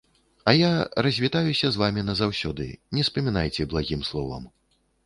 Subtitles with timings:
[0.43, 0.71] А я
[1.07, 4.55] развітаюся з вамі назаўсёды, не спамінайце благім словам.